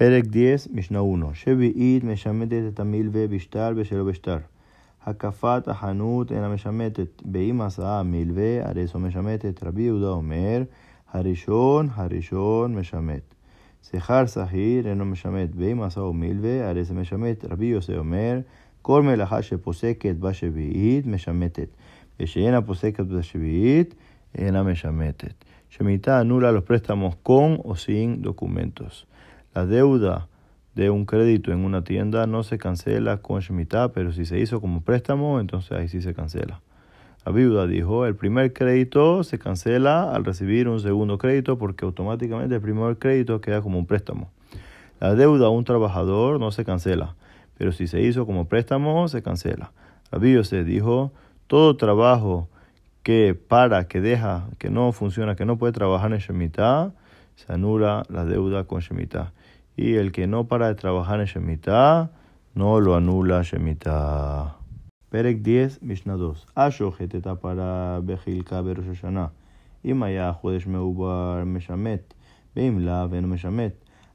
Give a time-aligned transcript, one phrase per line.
[0.00, 1.34] פרק 10, משנה 1.
[1.34, 4.38] שביעית משמטת את המלווה בשטר ושלא בשטר.
[5.06, 7.22] הקפת החנות אינה משמטת.
[7.24, 9.64] באם עשה המלווה, הרי זו משמטת.
[9.64, 10.62] רבי יהודה אומר,
[11.12, 13.34] הראשון, הראשון משמט.
[13.90, 15.54] שכר שכיר אינו משמט.
[15.54, 17.44] באם עשהו מלווה, הרי זה משמט.
[17.44, 18.38] רבי יוסי אומר,
[18.82, 21.68] כל מלאכה שפוסקת בשביעית משמטת.
[22.20, 23.94] ושאינה פוסקת בשביעית,
[24.38, 25.44] אינה משמטת.
[25.70, 28.24] Shemitah anula los préstamos con o sin.
[29.54, 30.28] La deuda
[30.74, 34.60] de un crédito en una tienda no se cancela con Shemitah, pero si se hizo
[34.60, 36.60] como préstamo, entonces ahí sí se cancela.
[37.26, 42.54] La viuda dijo, el primer crédito se cancela al recibir un segundo crédito porque automáticamente
[42.54, 44.30] el primer crédito queda como un préstamo.
[45.00, 47.16] La deuda a un trabajador no se cancela,
[47.58, 49.72] pero si se hizo como préstamo, se cancela.
[50.12, 51.12] La viuda se dijo,
[51.46, 52.48] todo trabajo
[53.02, 56.92] que para, que deja, que no funciona, que no puede trabajar en Shemitah,
[57.34, 59.32] se anula la deuda con Shemitah.
[59.79, 62.09] Y el que no para de trabajar en Shemitah,
[62.53, 64.55] no lo anula Shemitah.
[65.09, 66.45] Perek 10, Mishnah 2.
[66.57, 69.27] השוחט את הפרה בחלקה בראש השנה.
[69.85, 72.13] אם היה חודש מעובר משמט,
[72.55, 73.71] ואם לאו אינו משמט.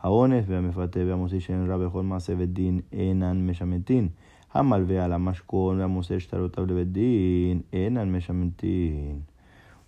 [0.00, 4.08] העונש והמפתה והמוציא שאין רע בכל מעשה ודין אינן משמטין.
[4.54, 9.20] המלווה על המשכון והמוסר שטרותיו לבית דין אינן משמטין.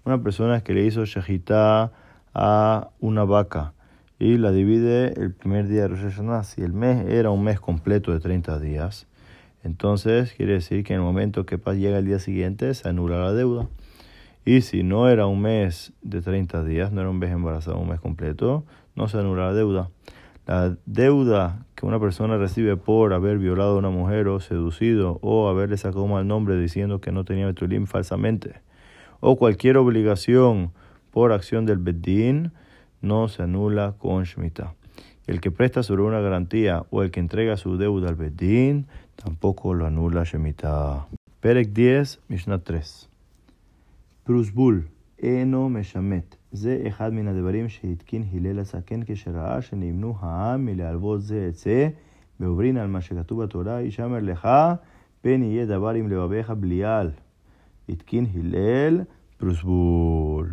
[0.06, 1.91] Una persona que le hizo shahita
[2.33, 3.72] a una vaca
[4.22, 6.44] y la divide el primer día de Rosh Hashanah.
[6.44, 9.08] Si el mes era un mes completo de 30 días,
[9.64, 13.33] entonces quiere decir que en el momento que llega el día siguiente se anula la
[13.33, 13.67] deuda.
[14.45, 17.89] Y si no era un mes de 30 días, no era un mes embarazado, un
[17.89, 18.64] mes completo,
[18.95, 19.89] no se anula la deuda.
[20.45, 25.49] La deuda que una persona recibe por haber violado a una mujer o seducido o
[25.49, 28.61] haberle sacado mal nombre diciendo que no tenía Betulim falsamente
[29.19, 30.73] o cualquier obligación
[31.09, 32.52] por acción del Bedín
[33.00, 34.75] no se anula con Shemitah.
[35.27, 39.75] El que presta sobre una garantía o el que entrega su deuda al Bedín tampoco
[39.75, 41.06] lo anula Shemitah.
[41.41, 43.08] Perek 10, Mishnah 3.
[44.24, 46.36] Prusbul, eno meshamet.
[46.52, 51.89] זה אחד מן הדברים שהתקין הלל הזקן כשראה שנמנו העם מלהלוות זה את זה,
[52.40, 54.48] ועוברין על מה שכתוב בתורה, ישמר לך,
[55.20, 57.11] פן יהיה דבר עם לבביך בליעל.
[57.89, 59.01] התקין הלל
[59.36, 60.51] פרוסבול.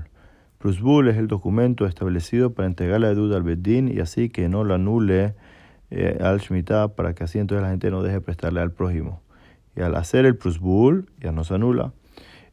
[0.58, 4.64] Prusbul es el documento establecido para entregar la deuda al Bedín y así que no
[4.64, 5.34] lo anule
[5.90, 9.22] eh, al Shemitah para que así entonces la gente no deje prestarle al prójimo.
[9.76, 11.92] Y al hacer el Prusbul ya no se anula.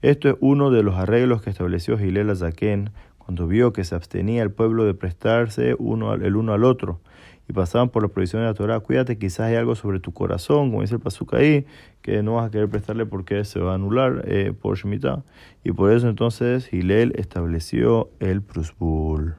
[0.03, 2.91] Esto es uno de los arreglos que estableció Gilel Zaken
[3.25, 6.99] cuando vio que se abstenía el pueblo de prestarse uno el uno al otro
[7.47, 10.69] y pasaban por la prohibición de la Torah, cuídate, quizás hay algo sobre tu corazón,
[10.69, 11.65] como dice el Pasuk ahí,
[12.01, 15.23] que no vas a querer prestarle porque se va a anular eh, por Shemitah.
[15.63, 19.35] Y por eso entonces Hilel estableció el Prusbul.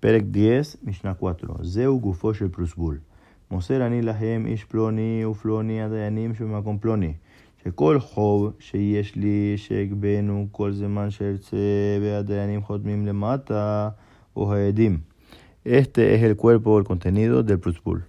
[0.00, 1.64] Perek 10, Mishnah 4.
[1.64, 3.00] Zeu gufosh el Prusbul.
[3.48, 7.16] Moser ani lahem ish ploni ufloni adayanim shemakom ploni.
[7.65, 11.57] שכל חוב שיש לי שהגבנו כל זמן שארצה
[12.01, 13.89] והדיינים חותמים למטה
[14.35, 14.97] או העדים.
[15.63, 18.05] Este es el cuerpo o el contenido del Prusbul.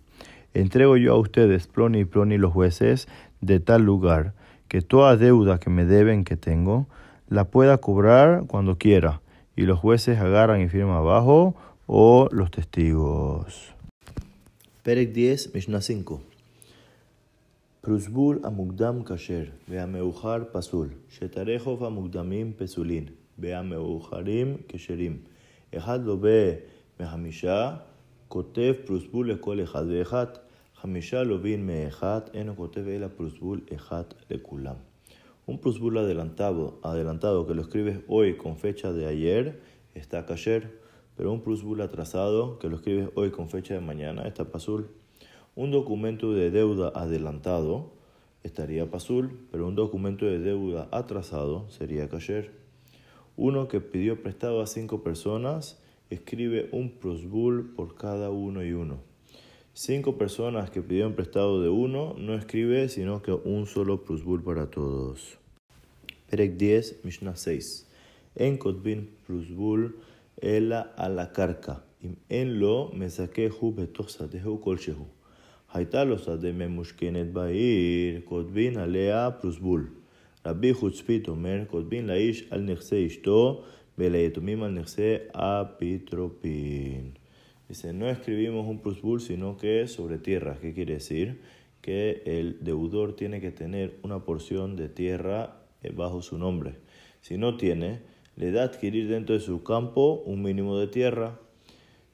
[0.55, 3.09] Entrego yo a ustedes, Ploni y Ploni, los jueces,
[3.43, 4.33] de tal lugar,
[4.69, 6.87] que toda deuda que me deben que tengo,
[7.29, 9.21] la pueda cobrar cuando quiera,
[9.55, 11.55] y los jueces agarran y firman abajo,
[11.87, 13.75] o los testigos.
[14.83, 16.26] Perek 10, Mishnah 5.
[17.87, 23.05] פרוסבול המוקדם כשר והמאוחר פסול, שטרי חוב המוקדמים פסולין
[23.39, 25.19] והמאוחרים כשרים.
[25.77, 26.53] אחד לווה
[27.01, 27.77] מחמישה,
[28.29, 30.27] כותב פרוסבול לכל אחד ואחד.
[30.83, 34.75] חמישה לווים מאחד, אינו כותב אלא פרוסבול אחד לכולם.
[35.49, 39.61] Un prusbul adelantado, adelantado que lo escribes hoy con fecha de ayer
[39.95, 40.63] está kasher,
[41.17, 44.87] pero un prusbul atrasado que lo escribes hoy con fecha de mañana está pasul.
[45.58, 47.90] Un documento de deuda adelantado
[48.44, 52.52] estaría pasul, pero un documento de deuda atrasado sería kasher.
[53.38, 55.82] Uno que pidió prestado a cinco personas
[56.12, 59.00] escribe un prosbul por cada uno y uno.
[59.74, 64.70] Cinco personas que pidieron prestado de uno no escribe sino que un solo prosbul para
[64.70, 65.40] todos.
[66.30, 67.88] Perek 10, Mishnah 6.
[68.36, 69.96] En kotbin prosbul
[70.40, 71.84] ela a la carca.
[72.30, 75.17] En lo me saqué hu betosatehu kolshehu.
[75.73, 79.89] הייתה לו שדה ממושכנת בעיר, כותבין עליה פרוסבול.
[80.47, 83.63] רבי חוצפית אומר, כותבין לאיש על נכסי אשתו
[83.99, 87.11] וליתומים על נכסי אפיטרופין.
[87.73, 90.59] Dice, no escribimos un plusbul, sino que sobre tierra.
[90.61, 91.41] ¿Qué quiere decir?
[91.81, 95.57] Que el deudor tiene que tener una porción de tierra
[95.95, 96.75] bajo su nombre.
[97.23, 98.01] Si no tiene,
[98.37, 101.41] le da adquirir dentro de su campo un mínimo de tierra.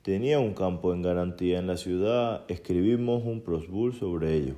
[0.03, 4.55] tenía un campo en garantía en la ciudad, escribimos un prosbul sobre ello.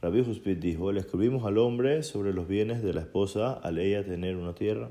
[0.00, 4.04] Rabbi Huspit dijo, le escribimos al hombre sobre los bienes de la esposa al ella
[4.04, 4.90] tener una tierra,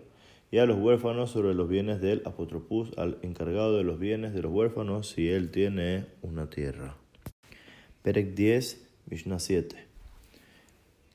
[0.51, 4.41] y a los huérfanos sobre los bienes del apotropus al encargado de los bienes de
[4.41, 6.97] los huérfanos si él tiene una tierra.
[8.01, 9.75] Perek 10, Mishnah 7.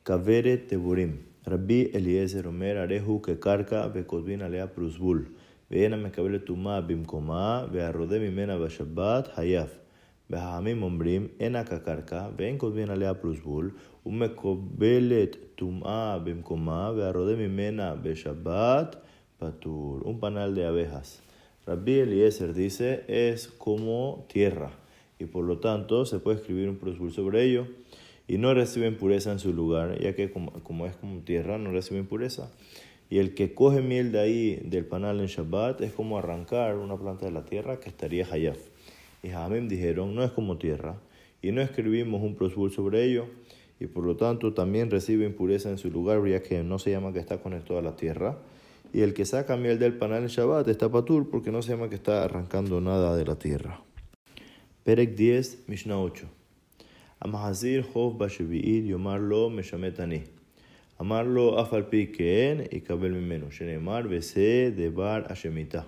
[0.02, 1.18] Kavere Teburim.
[1.44, 5.28] Rabbi Eliezer Omer Arehu Kekarka Bekodvin Alea Prusbul.
[5.71, 9.67] ואין המקבל טומאה במקומה, והרודה ממנה בשבת, חייב.
[10.29, 13.71] והחכמים אומרים, אינה כקרקע, ואין כותבין עליה פלוס בול,
[14.05, 18.95] ומקבלת טומאה במקומה, והרודה ממנה בשבת,
[19.39, 20.01] פטור.
[20.05, 21.21] Un panal de abejas.
[21.65, 24.71] Rabbi Eliezer dice, es como tierra,
[25.19, 27.67] y por lo tanto se puede escribir un prosbul sobre ello,
[28.27, 31.71] y no recibe impureza en su lugar, ya que como, como es como tierra, no
[31.71, 32.51] recibe impureza.
[33.12, 36.96] Y el que coge miel de ahí, del panal en Shabbat, es como arrancar una
[36.96, 38.56] planta de la tierra que estaría hayaf.
[39.22, 40.96] Y Hamim dijeron, no es como tierra.
[41.42, 43.26] Y no escribimos un prosbul sobre ello.
[43.78, 47.12] Y por lo tanto también recibe impureza en su lugar, ya que no se llama
[47.12, 48.38] que está conectado a la tierra.
[48.94, 51.90] Y el que saca miel del panal en Shabbat está patur porque no se llama
[51.90, 53.82] que está arrancando nada de la tierra.
[54.84, 56.26] Perek 10, Mishnah 8.
[57.20, 60.41] Amahazir Hov Bashevi'id Yomarlo Meshametani
[60.99, 63.51] Amarlo afalpi ken y kabel mimenu.
[63.51, 65.85] Shenemar bese debar ashemita.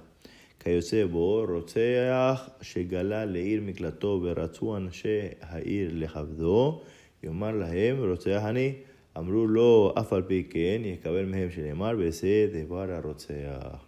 [0.60, 6.82] כיוצא בו רוצח שגלה לעיר מקלטו ורצו אנשי העיר לכבדו,
[7.24, 8.74] יאמר להם רוצח אני.
[9.18, 13.86] אמרו לו אף על פי כן יקבל מהם שנאמר בזה דבר הרוצח.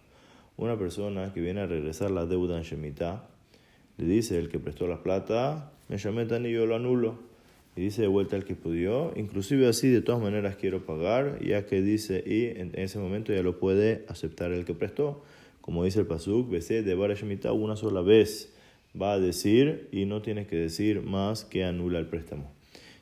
[0.58, 3.24] Una persona que viene a regresar la deuda en Shemitah,
[3.96, 7.14] le dice el que prestó la plata, me llamé tan y yo lo anulo.
[7.77, 11.67] y dice de vuelta al que pudió, inclusive así de todas maneras quiero pagar, ya
[11.67, 15.23] que dice y en ese momento ya lo puede aceptar el que prestó.
[15.61, 18.51] Como dice el Pasuk, BC de Barashemita una sola vez
[18.99, 22.51] va a decir y no tiene que decir más que anula el préstamo.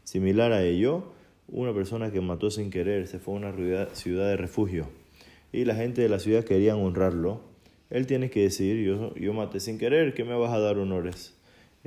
[0.04, 1.06] Similar a ello,
[1.48, 3.54] una persona que mató sin querer se fue a una
[3.94, 4.90] ciudad de refugio
[5.54, 7.40] y la gente de la ciudad querían honrarlo.
[7.90, 11.34] Él tiene que decir, yo, yo maté sin querer, ¿qué me vas a dar honores?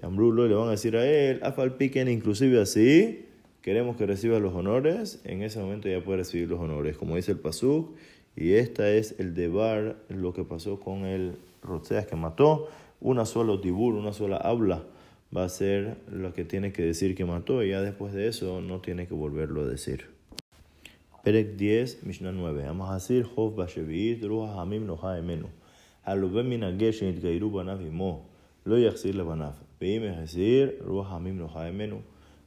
[0.01, 3.27] Y Ambrulo le van a decir a él, Afalpiken, inclusive así,
[3.63, 7.33] queremos que reciba los honores, en ese momento ya puede recibir los honores, como dice
[7.33, 7.97] el Pasuk,
[8.37, 12.69] y esta es el debar, lo que pasó con el Rotseas que mató,
[13.01, 14.85] una sola tibur, una sola habla,
[15.37, 18.61] va a ser lo que tiene que decir que mató, y ya después de eso
[18.61, 20.07] no tiene que volverlo a decir.
[21.25, 22.63] Perek 10, Mishnah 9.
[22.65, 25.49] Vamos a decir, Hov Bashevit, Ruha Hamim Noha Emenu.
[26.07, 27.81] Halubem Minagesh Nitgairu Banav
[28.68, 28.76] Imo.
[28.76, 29.64] Lo Yaxir Lebanav.
[29.84, 32.00] ואם החזיר רוח העמים לא חי ממנו.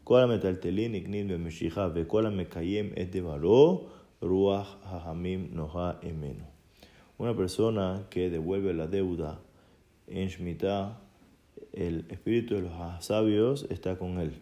[0.04, 3.88] כל המטלטלין נקנין במשיכה וכל המקיים את דברו,
[4.22, 6.44] רוח העמים נוחה ממנו.
[7.18, 9.40] Una persona que devuelve la deuda
[10.06, 10.98] en Shemitah,
[11.72, 14.32] el espíritu de los sabios está con él.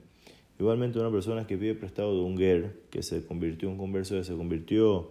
[0.59, 4.17] Igualmente una persona que pide prestado de un ger, que se convirtió en un converso,
[4.17, 5.11] que se convirtió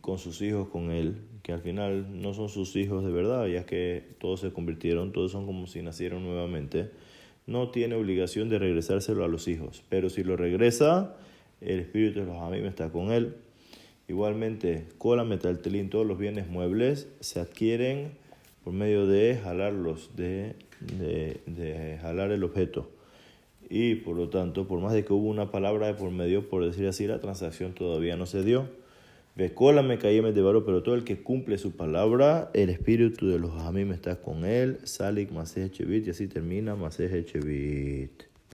[0.00, 3.65] con sus hijos con él, que al final no son sus hijos de verdad, ya
[3.65, 6.89] que todos se convirtieron, todos son como si nacieron nuevamente
[7.47, 11.15] no tiene obligación de regresárselo a los hijos, pero si lo regresa,
[11.59, 13.35] el espíritu de los amigos está con él.
[14.07, 18.11] Igualmente, cola, metaltelín, todos los bienes muebles se adquieren
[18.63, 22.89] por medio de jalarlos, de, de, de jalar el objeto.
[23.69, 26.65] Y por lo tanto, por más de que hubo una palabra de por medio, por
[26.65, 28.67] decir así, la transacción todavía no se dio.
[29.35, 33.53] Me caíme de varo, pero todo el que cumple su palabra, el espíritu de los
[33.73, 34.79] me está con él.
[34.83, 38.30] Salik Masej Chevit, y así termina Masej Chevit.